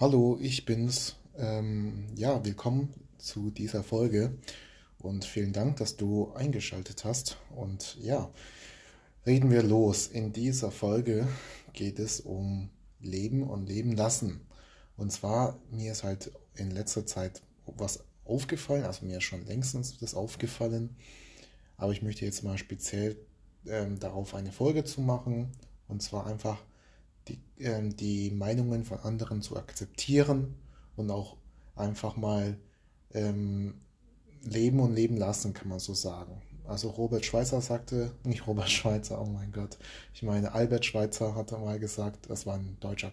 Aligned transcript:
Hallo, 0.00 0.38
ich 0.40 0.64
bin's. 0.64 1.16
Ähm, 1.36 2.06
ja, 2.14 2.44
willkommen 2.44 2.94
zu 3.18 3.50
dieser 3.50 3.82
Folge 3.82 4.38
und 5.00 5.24
vielen 5.24 5.52
Dank, 5.52 5.78
dass 5.78 5.96
du 5.96 6.30
eingeschaltet 6.34 7.04
hast. 7.04 7.36
Und 7.56 7.96
ja, 8.00 8.30
reden 9.26 9.50
wir 9.50 9.64
los. 9.64 10.06
In 10.06 10.32
dieser 10.32 10.70
Folge 10.70 11.26
geht 11.72 11.98
es 11.98 12.20
um 12.20 12.70
Leben 13.00 13.42
und 13.42 13.66
Leben 13.66 13.90
lassen. 13.90 14.46
Und 14.96 15.10
zwar, 15.10 15.58
mir 15.72 15.90
ist 15.90 16.04
halt 16.04 16.30
in 16.54 16.70
letzter 16.70 17.04
Zeit 17.04 17.42
was 17.66 18.04
aufgefallen, 18.24 18.84
also 18.84 19.04
mir 19.04 19.16
ist 19.16 19.24
schon 19.24 19.44
längstens 19.46 19.98
das 19.98 20.14
aufgefallen, 20.14 20.94
aber 21.76 21.90
ich 21.90 22.02
möchte 22.02 22.24
jetzt 22.24 22.44
mal 22.44 22.56
speziell 22.56 23.16
ähm, 23.66 23.98
darauf 23.98 24.36
eine 24.36 24.52
Folge 24.52 24.84
zu 24.84 25.00
machen. 25.00 25.50
Und 25.88 26.04
zwar 26.04 26.24
einfach 26.28 26.62
die, 27.28 27.38
ähm, 27.58 27.96
die 27.96 28.30
Meinungen 28.30 28.84
von 28.84 28.98
anderen 29.00 29.42
zu 29.42 29.56
akzeptieren 29.56 30.54
und 30.96 31.10
auch 31.10 31.36
einfach 31.76 32.16
mal 32.16 32.56
ähm, 33.12 33.74
leben 34.42 34.80
und 34.80 34.94
leben 34.94 35.16
lassen, 35.16 35.54
kann 35.54 35.68
man 35.68 35.78
so 35.78 35.94
sagen. 35.94 36.42
Also 36.66 36.90
Robert 36.90 37.24
Schweitzer 37.24 37.60
sagte, 37.60 38.12
nicht 38.24 38.46
Robert 38.46 38.70
Schweitzer, 38.70 39.20
oh 39.20 39.26
mein 39.26 39.52
Gott, 39.52 39.78
ich 40.14 40.22
meine 40.22 40.52
Albert 40.52 40.84
Schweitzer 40.84 41.34
hatte 41.34 41.56
mal 41.58 41.78
gesagt, 41.78 42.28
das 42.28 42.46
war 42.46 42.56
ein 42.56 42.76
deutscher 42.80 43.12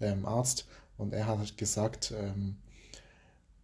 ähm, 0.00 0.26
Arzt, 0.26 0.66
und 1.02 1.12
er 1.12 1.26
hat 1.26 1.56
gesagt, 1.58 2.14
ähm, 2.16 2.56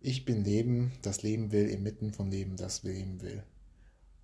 ich 0.01 0.25
bin 0.25 0.45
Leben, 0.45 0.93
das 1.03 1.23
Leben 1.23 1.53
will, 1.53 1.69
inmitten 1.69 2.13
von 2.13 2.31
Leben, 2.31 2.57
das 2.57 2.83
Leben 2.83 3.21
will. 3.21 3.43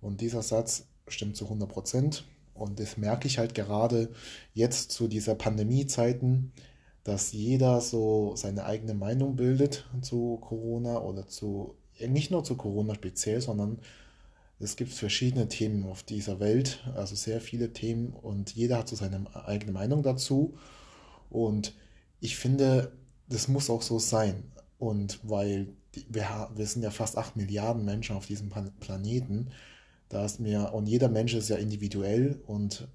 Und 0.01 0.21
dieser 0.21 0.41
Satz 0.41 0.85
stimmt 1.07 1.37
zu 1.37 1.45
100 1.45 1.69
Prozent. 1.69 2.25
Und 2.55 2.79
das 2.79 2.97
merke 2.97 3.27
ich 3.27 3.37
halt 3.37 3.53
gerade 3.53 4.09
jetzt 4.53 4.91
zu 4.91 5.07
dieser 5.07 5.35
Pandemie-Zeiten, 5.35 6.53
dass 7.03 7.33
jeder 7.33 7.81
so 7.81 8.35
seine 8.35 8.65
eigene 8.65 8.95
Meinung 8.95 9.35
bildet 9.35 9.85
zu 10.01 10.37
Corona 10.37 11.01
oder 11.01 11.27
zu, 11.27 11.75
nicht 11.99 12.31
nur 12.31 12.43
zu 12.43 12.55
Corona 12.55 12.95
speziell, 12.95 13.41
sondern 13.41 13.79
es 14.59 14.77
gibt 14.77 14.91
verschiedene 14.93 15.49
Themen 15.49 15.85
auf 15.85 16.01
dieser 16.01 16.39
Welt, 16.39 16.83
also 16.95 17.13
sehr 17.15 17.41
viele 17.41 17.73
Themen 17.73 18.13
und 18.13 18.55
jeder 18.55 18.79
hat 18.79 18.87
so 18.87 18.95
seine 18.95 19.27
eigene 19.45 19.73
Meinung 19.73 20.01
dazu. 20.01 20.57
Und 21.29 21.73
ich 22.21 22.37
finde, 22.37 22.93
das 23.27 23.49
muss 23.49 23.69
auch 23.69 23.81
so 23.81 23.99
sein. 23.99 24.51
Und 24.79 25.19
weil 25.23 25.67
wir, 26.09 26.49
wir 26.55 26.65
sind 26.65 26.83
ja 26.83 26.91
fast 26.91 27.17
8 27.17 27.35
Milliarden 27.35 27.85
Menschen 27.85 28.15
auf 28.15 28.25
diesem 28.25 28.49
Planeten 28.79 29.51
da 30.09 30.27
mir, 30.39 30.73
und 30.73 30.87
jeder 30.87 31.09
Mensch 31.09 31.33
ist 31.33 31.49
ja 31.49 31.57
individuell 31.57 32.39
und 32.45 32.87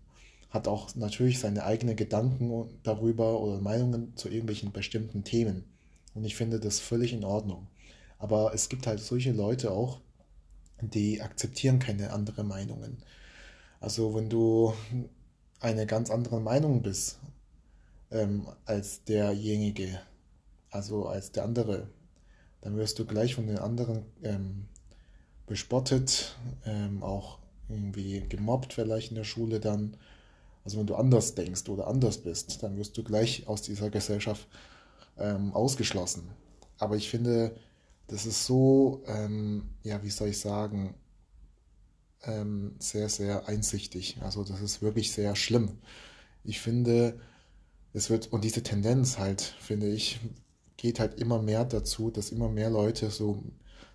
hat 0.50 0.66
auch 0.69 0.94
natürlich 0.97 1.39
seine 1.39 1.64
eigenen 1.64 1.97
Gedanken 1.97 2.69
darüber 2.83 3.41
oder 3.41 3.61
Meinungen 3.61 4.17
zu 4.17 4.28
irgendwelchen 4.28 4.72
bestimmten 4.72 5.25
Themen. 5.25 5.64
Und 6.14 6.25
ich 6.25 6.36
finde 6.36 6.58
das 6.58 6.80
völlig 6.80 7.12
in 7.12 7.25
Ordnung. 7.25 7.69
Aber 8.19 8.52
es 8.52 8.69
gibt 8.69 8.86
halt 8.86 9.00
solche 9.00 9.33
Leute 9.33 9.70
auch, 9.70 10.00
die 10.80 11.20
akzeptieren 11.20 11.78
keine 11.78 12.12
anderen 12.12 12.48
Meinungen. 12.48 12.98
Also 13.80 14.14
wenn 14.14 14.28
du 14.28 14.74
eine 15.61 15.86
ganz 15.86 16.11
andere 16.11 16.41
Meinung 16.41 16.83
bist 16.83 17.19
ähm, 18.11 18.47
als 18.64 19.05
derjenige, 19.05 20.00
also 20.70 21.06
als 21.06 21.33
der 21.33 21.45
andere, 21.45 21.89
dann 22.61 22.77
wirst 22.77 22.98
du 22.98 23.06
gleich 23.06 23.34
von 23.34 23.47
den 23.47 23.58
anderen 23.58 24.05
ähm, 24.22 24.67
bespottet, 25.51 26.37
ähm, 26.65 27.03
auch 27.03 27.39
irgendwie 27.69 28.20
gemobbt 28.29 28.73
vielleicht 28.73 29.11
in 29.11 29.17
der 29.17 29.25
Schule 29.25 29.59
dann. 29.59 29.97
Also 30.65 30.79
wenn 30.79 30.87
du 30.87 30.95
anders 30.95 31.34
denkst 31.34 31.69
oder 31.69 31.89
anders 31.89 32.19
bist, 32.19 32.62
dann 32.62 32.77
wirst 32.79 32.97
du 32.97 33.03
gleich 33.03 33.48
aus 33.48 33.62
dieser 33.62 33.91
Gesellschaft 33.91 34.47
ähm, 35.19 35.53
ausgeschlossen. 35.53 36.31
Aber 36.79 36.97
ich 36.97 37.11
finde, 37.11 37.57
das 38.07 38.27
ist 38.27 38.47
so, 38.47 39.03
ähm, 39.07 39.70
ja, 39.83 40.03
wie 40.05 40.11
soll 40.11 40.29
ich 40.29 40.39
sagen, 40.39 40.95
ähm, 42.23 42.77
sehr, 42.79 43.08
sehr 43.08 43.48
einsichtig. 43.48 44.19
Also 44.20 44.45
das 44.45 44.61
ist 44.61 44.83
wirklich 44.83 45.11
sehr 45.11 45.35
schlimm. 45.35 45.79
Ich 46.45 46.61
finde, 46.61 47.19
es 47.92 48.08
wird, 48.08 48.33
und 48.33 48.45
diese 48.45 48.63
Tendenz 48.63 49.19
halt, 49.19 49.42
finde 49.61 49.89
ich, 49.89 50.20
geht 50.77 51.01
halt 51.01 51.20
immer 51.20 51.42
mehr 51.42 51.64
dazu, 51.64 52.11
dass 52.11 52.30
immer 52.30 52.48
mehr 52.48 52.70
Leute 52.70 53.11
so 53.11 53.42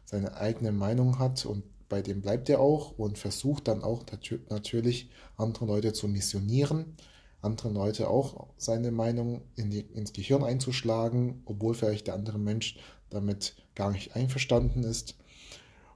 seine 0.06 0.36
eigene 0.38 0.72
Meinung 0.72 1.20
hat 1.20 1.46
und 1.46 1.64
bei 1.90 2.02
dem 2.02 2.22
bleibt 2.22 2.50
er 2.50 2.60
auch 2.60 2.98
und 2.98 3.18
versucht 3.18 3.68
dann 3.68 3.84
auch 3.84 4.04
natürlich 4.50 5.10
andere 5.38 5.66
Leute 5.66 5.94
zu 5.94 6.08
missionieren, 6.08 6.96
andere 7.42 7.70
Leute 7.70 8.10
auch 8.10 8.48
seine 8.58 8.92
Meinung 8.92 9.42
in 9.56 9.70
die, 9.70 9.82
ins 9.82 10.14
Gehirn 10.14 10.44
einzuschlagen, 10.44 11.44
obwohl 11.46 11.76
vielleicht 11.76 12.08
der 12.08 12.16
andere 12.16 12.40
Mensch 12.40 12.78
damit 13.10 13.56
gar 13.76 13.92
nicht 13.92 14.16
einverstanden 14.16 14.84
ist. 14.84 15.16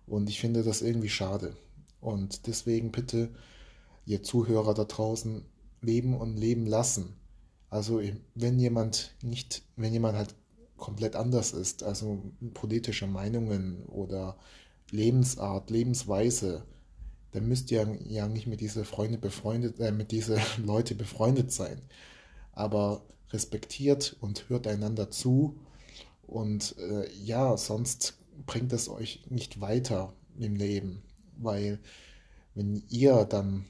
Und 0.06 0.30
ich 0.30 0.40
finde 0.40 0.64
das 0.64 0.82
irgendwie 0.82 1.10
schade. 1.10 1.56
Und 2.02 2.48
deswegen 2.48 2.92
bitte, 2.92 3.30
ihr 4.06 4.24
Zuhörer 4.24 4.74
da 4.74 4.86
draußen, 4.86 5.44
leben 5.82 6.16
und 6.16 6.38
leben 6.38 6.66
lassen. 6.66 7.16
Also 7.70 8.02
wenn 8.36 8.60
jemand 8.60 9.16
nicht, 9.22 9.64
wenn 9.76 9.94
jemand 9.94 10.18
halt 10.18 10.36
komplett 10.80 11.16
anders 11.16 11.52
ist, 11.54 11.84
also 11.84 12.24
politische 12.54 13.08
Meinungen 13.08 13.86
oder 13.86 14.38
Lebensart, 14.92 15.70
Lebensweise, 15.70 16.64
dann 17.32 17.48
müsst 17.48 17.72
ihr 17.72 17.98
ja 18.06 18.28
nicht 18.28 18.48
mit 18.48 18.62
diese 18.62 18.86
Freunde 18.86 19.18
befreundet, 19.18 19.80
äh, 19.80 19.92
mit 19.92 20.12
diese 20.12 20.40
Leute 20.58 20.96
befreundet 20.96 21.52
sein. 21.52 21.82
Aber 22.54 23.04
respektiert 23.32 24.18
und 24.22 24.50
hört 24.50 24.68
einander 24.68 25.12
zu 25.12 25.60
und 26.24 26.76
äh, 26.78 27.10
ja, 27.14 27.58
sonst 27.58 28.18
bringt 28.46 28.74
es 28.74 28.90
euch 28.90 29.24
nicht 29.30 29.62
weiter 29.62 30.14
im 30.40 30.56
Leben, 30.56 31.04
weil 31.38 31.80
wenn 32.56 32.84
ihr 32.90 33.26
dann 33.26 33.66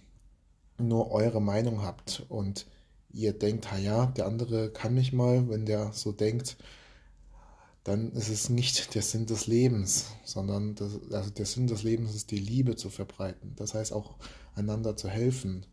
nur 0.77 1.11
eure 1.11 1.41
Meinung 1.41 1.81
habt 1.81 2.25
und 2.29 2.65
ihr 3.11 3.33
denkt, 3.33 3.67
ja, 3.83 4.07
der 4.07 4.25
andere 4.27 4.71
kann 4.71 4.93
mich 4.93 5.13
mal, 5.13 5.49
wenn 5.49 5.65
der 5.65 5.91
so 5.93 6.11
denkt, 6.11 6.57
dann 7.83 8.11
ist 8.11 8.29
es 8.29 8.49
nicht 8.49 8.93
der 8.95 9.01
Sinn 9.01 9.25
des 9.25 9.47
Lebens, 9.47 10.07
sondern 10.23 10.75
das, 10.75 10.99
also 11.11 11.29
der 11.29 11.45
Sinn 11.45 11.67
des 11.67 11.83
Lebens 11.83 12.13
ist 12.13 12.31
die 12.31 12.39
Liebe 12.39 12.75
zu 12.75 12.89
verbreiten. 12.89 13.53
Das 13.55 13.73
heißt 13.73 13.93
auch 13.93 14.15
einander 14.55 14.97
zu 14.97 15.09
helfen, 15.09 15.65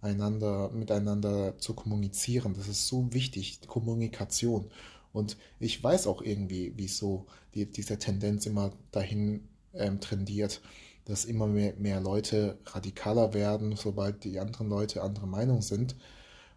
einander 0.00 0.70
miteinander 0.70 1.58
zu 1.58 1.74
kommunizieren. 1.74 2.54
Das 2.54 2.68
ist 2.68 2.86
so 2.86 3.12
wichtig, 3.12 3.60
Kommunikation. 3.66 4.70
Und 5.12 5.36
ich 5.58 5.82
weiß 5.82 6.06
auch 6.06 6.22
irgendwie, 6.22 6.72
wieso 6.76 7.26
die, 7.54 7.66
diese 7.66 7.98
Tendenz 7.98 8.46
immer 8.46 8.72
dahin 8.90 9.48
ähm, 9.72 10.00
tendiert, 10.00 10.60
dass 11.06 11.24
immer 11.24 11.46
mehr, 11.46 11.74
mehr 11.78 12.00
Leute 12.00 12.58
radikaler 12.66 13.32
werden, 13.32 13.76
sobald 13.76 14.24
die 14.24 14.38
anderen 14.38 14.68
Leute 14.68 15.02
andere 15.02 15.26
Meinung 15.26 15.62
sind 15.62 15.96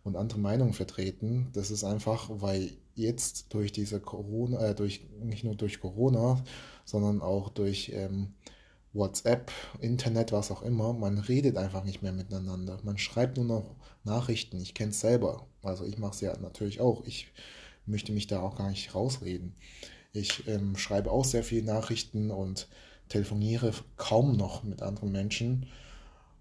und 0.07 0.16
andere 0.16 0.40
Meinungen 0.40 0.73
vertreten. 0.73 1.50
Das 1.53 1.72
ist 1.72 1.84
einfach, 1.84 2.29
weil 2.31 2.72
jetzt 2.95 3.53
durch 3.53 3.72
diese 3.72 4.00
Corona, 4.00 4.69
äh, 4.69 4.75
durch 4.75 5.06
nicht 5.22 5.44
nur 5.44 5.56
durch 5.56 5.79
Corona, 5.79 6.44
sondern 6.85 7.22
auch 7.22 7.50
durch 7.50 7.91
ähm, 7.94 8.34
WhatsApp, 8.94 9.51
Internet, 9.79 10.31
was 10.31 10.51
auch 10.51 10.63
immer, 10.63 10.94
man 10.94 11.19
redet 11.19 11.57
einfach 11.57 11.84
nicht 11.84 12.01
mehr 12.01 12.13
miteinander. 12.13 12.79
Man 12.84 12.97
schreibt 12.97 13.38
nur 13.38 13.46
noch 13.46 13.75
Nachrichten. 14.03 14.59
Ich 14.59 14.73
kenne 14.73 14.91
es 14.91 15.00
selber. 15.00 15.46
Also 15.62 15.85
ich 15.85 15.97
mache 15.97 16.13
es 16.13 16.22
ja 16.22 16.38
natürlich 16.40 16.81
auch. 16.81 17.03
Ich 17.06 17.31
möchte 17.85 18.12
mich 18.12 18.28
da 18.28 18.41
auch 18.41 18.56
gar 18.56 18.69
nicht 18.69 18.96
rausreden. 18.96 19.53
Ich 20.13 20.47
ähm, 20.47 20.75
schreibe 20.78 21.12
auch 21.12 21.25
sehr 21.25 21.44
viele 21.44 21.66
Nachrichten 21.66 22.31
und 22.31 22.67
telefoniere 23.09 23.72
kaum 23.97 24.35
noch 24.35 24.63
mit 24.63 24.81
anderen 24.81 25.12
Menschen. 25.12 25.67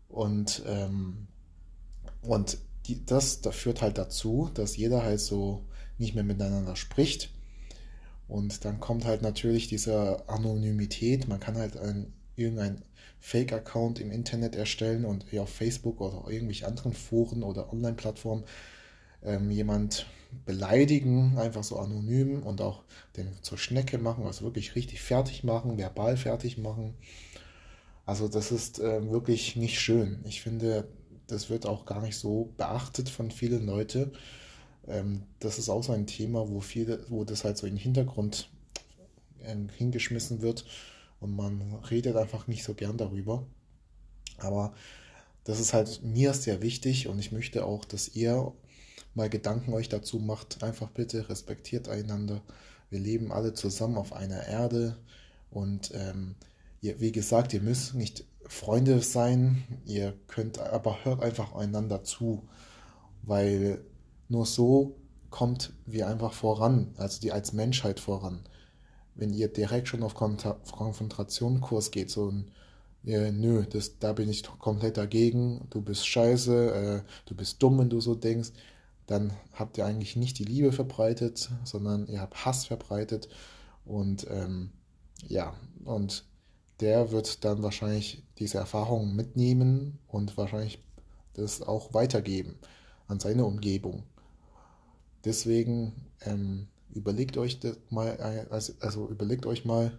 Und, 0.09 0.63
ähm, 0.67 1.27
und 2.23 2.59
die, 2.87 3.05
das, 3.05 3.41
das 3.41 3.55
führt 3.55 3.83
halt 3.83 3.99
dazu, 3.99 4.51
dass 4.55 4.77
jeder 4.77 5.03
halt 5.03 5.21
so 5.21 5.65
nicht 5.99 6.15
mehr 6.15 6.25
miteinander 6.25 6.77
spricht. 6.77 7.31
Und 8.29 8.65
dann 8.65 8.81
kommt 8.81 9.05
halt 9.05 9.23
natürlich 9.23 9.69
diese 9.69 10.29
Anonymität. 10.29 11.29
Man 11.29 11.41
kann 11.41 11.57
halt 11.57 11.77
ein, 11.77 12.13
irgendein 12.35 12.83
Fake-Account 13.21 14.01
im 14.01 14.11
Internet 14.11 14.57
erstellen 14.57 15.05
und 15.05 15.27
auf 15.39 15.49
Facebook 15.49 16.01
oder 16.01 16.31
irgendwelche 16.31 16.67
anderen 16.67 16.93
Foren 16.93 17.43
oder 17.43 17.73
Online-Plattformen 17.73 18.45
ähm, 19.25 19.51
jemand 19.51 20.07
beleidigen, 20.45 21.39
einfach 21.39 21.65
so 21.65 21.79
anonym 21.79 22.43
und 22.43 22.61
auch 22.61 22.83
den 23.17 23.29
zur 23.43 23.59
Schnecke 23.59 23.99
machen, 23.99 24.25
also 24.27 24.45
wirklich 24.45 24.75
richtig 24.75 25.01
fertig 25.01 25.45
machen, 25.45 25.79
verbal 25.79 26.17
fertig 26.17 26.59
machen. 26.59 26.95
Also 28.05 28.29
das 28.29 28.53
ist 28.53 28.79
äh, 28.79 29.11
wirklich 29.11 29.57
nicht 29.57 29.81
schön. 29.81 30.21
Ich 30.25 30.43
finde, 30.43 30.89
das 31.27 31.51
wird 31.51 31.67
auch 31.67 31.87
gar 31.87 32.03
nicht 32.03 32.17
so 32.17 32.53
beachtet 32.57 33.09
von 33.09 33.31
vielen 33.31 33.67
Leuten. 33.67 34.13
Ähm, 34.87 35.23
das 35.41 35.59
ist 35.59 35.69
auch 35.69 35.83
so 35.83 35.93
ein 35.93 36.07
Thema, 36.07 36.49
wo 36.49 36.61
viele, 36.61 37.05
wo 37.09 37.25
das 37.25 37.45
halt 37.45 37.59
so 37.59 37.67
in 37.67 37.75
den 37.75 37.83
Hintergrund 37.83 38.49
ähm, 39.43 39.69
hingeschmissen 39.69 40.43
wird 40.43 40.65
und 41.21 41.35
man 41.35 41.75
redet 41.91 42.17
einfach 42.17 42.47
nicht 42.47 42.65
so 42.65 42.75
gern 42.75 42.97
darüber. 42.97 43.47
Aber 44.39 44.75
das 45.45 45.61
ist 45.61 45.73
halt 45.73 46.03
mir 46.03 46.35
sehr 46.35 46.61
wichtig 46.63 47.09
und 47.09 47.19
ich 47.19 47.33
möchte 47.33 47.65
auch, 47.65 47.85
dass 47.85 48.15
ihr 48.15 48.53
mal 49.15 49.31
Gedanken 49.31 49.73
euch 49.73 49.89
dazu 49.89 50.19
macht, 50.19 50.63
einfach 50.63 50.91
bitte 50.91 51.29
respektiert 51.29 51.89
einander. 51.89 52.43
Wir 52.91 53.01
leben 53.01 53.33
alle 53.33 53.55
zusammen 53.55 53.97
auf 53.97 54.13
einer 54.13 54.47
Erde 54.47 54.97
und 55.51 55.91
ähm, 55.95 56.35
ihr, 56.87 57.01
wie 57.01 57.13
gesagt, 57.13 57.53
ihr 57.53 57.61
müsst 57.61 57.95
nicht 57.95 58.25
Freunde 58.47 59.03
sein, 59.03 59.65
ihr 59.85 60.15
könnt, 60.29 60.59
aber 60.59 61.05
hört 61.05 61.23
einfach 61.23 61.55
einander 61.55 62.05
zu, 62.05 62.49
weil 63.23 63.85
nur 64.29 64.47
so 64.47 64.97
kommt 65.31 65.73
wir 65.85 66.09
einfach 66.09 66.33
voran, 66.33 66.95
also 66.97 67.21
die 67.21 67.33
als 67.33 67.53
Menschheit 67.53 68.01
voran. 68.01 68.41
Wenn 69.15 69.33
ihr 69.33 69.49
direkt 69.49 69.89
schon 69.89 70.03
auf 70.03 70.15
Konfrontationkurs 70.15 71.91
geht, 71.91 72.11
so 72.11 72.31
ein 72.31 72.51
äh, 73.05 73.31
nö, 73.31 73.65
das, 73.65 73.99
da 73.99 74.13
bin 74.13 74.29
ich 74.29 74.43
komplett 74.45 74.97
dagegen, 74.97 75.67
du 75.71 75.81
bist 75.81 76.07
scheiße, 76.07 76.73
äh, 76.73 77.03
du 77.27 77.35
bist 77.35 77.63
dumm, 77.63 77.79
wenn 77.79 77.91
du 77.91 78.01
so 78.01 78.15
denkst, 78.15 78.51
dann 79.07 79.33
habt 79.53 79.79
ihr 79.79 79.87
eigentlich 79.87 80.17
nicht 80.17 80.39
die 80.39 80.45
Liebe 80.45 80.73
verbreitet, 80.73 81.51
sondern 81.65 82.09
ihr 82.09 82.21
habt 82.21 82.45
Hass 82.45 82.67
verbreitet 82.67 83.29
und 83.85 84.27
ähm, 84.29 84.71
ja, 85.29 85.55
und 85.85 86.25
der 86.81 87.11
wird 87.11 87.45
dann 87.45 87.63
wahrscheinlich 87.63 88.23
diese 88.39 88.59
Erfahrungen 88.59 89.17
mitnehmen 89.17 89.99
und 90.09 90.37
wahrscheinlich 90.37 90.83
das 91.35 91.63
auch 91.63 91.95
weitergeben 91.95 92.57
an 93.09 93.21
seine 93.21 93.45
Umgebung. 93.45 94.03
Deswegen 95.25 95.93
ähm, 96.21 96.69
überlegt 96.95 97.37
euch 97.37 97.61
das 97.61 97.77
mal, 97.91 98.17
also, 98.51 98.73
also 98.81 99.09
überlegt 99.09 99.47
euch 99.47 99.65
mal, 99.65 99.97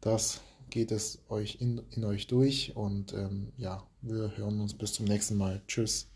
dass 0.00 0.40
geht 0.70 0.90
es 0.90 1.20
euch 1.28 1.58
in, 1.60 1.80
in 1.92 2.04
euch 2.04 2.26
durch 2.26 2.76
und 2.76 3.12
ähm, 3.12 3.52
ja, 3.56 3.82
wir 4.02 4.36
hören 4.36 4.60
uns 4.60 4.74
bis 4.74 4.92
zum 4.92 5.06
nächsten 5.06 5.36
Mal. 5.36 5.62
Tschüss. 5.68 6.08